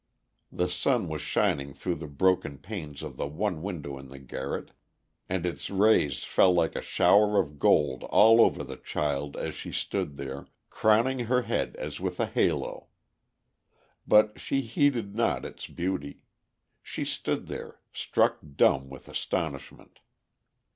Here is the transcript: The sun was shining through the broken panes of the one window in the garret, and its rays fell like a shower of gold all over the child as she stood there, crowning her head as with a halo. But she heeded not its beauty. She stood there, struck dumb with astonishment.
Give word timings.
The 0.51 0.67
sun 0.67 1.07
was 1.09 1.21
shining 1.21 1.75
through 1.75 1.93
the 2.01 2.07
broken 2.07 2.57
panes 2.57 3.03
of 3.03 3.17
the 3.17 3.27
one 3.27 3.61
window 3.61 3.99
in 3.99 4.07
the 4.07 4.17
garret, 4.17 4.71
and 5.29 5.45
its 5.45 5.69
rays 5.69 6.23
fell 6.23 6.51
like 6.51 6.75
a 6.75 6.81
shower 6.81 7.39
of 7.39 7.59
gold 7.59 8.03
all 8.05 8.41
over 8.41 8.63
the 8.63 8.77
child 8.77 9.37
as 9.37 9.53
she 9.53 9.71
stood 9.71 10.15
there, 10.17 10.47
crowning 10.71 11.19
her 11.27 11.43
head 11.43 11.75
as 11.75 11.99
with 11.99 12.19
a 12.19 12.25
halo. 12.25 12.87
But 14.07 14.39
she 14.39 14.61
heeded 14.61 15.13
not 15.15 15.45
its 15.45 15.67
beauty. 15.67 16.23
She 16.81 17.05
stood 17.05 17.45
there, 17.45 17.79
struck 17.93 18.39
dumb 18.55 18.89
with 18.89 19.07
astonishment. 19.07 19.99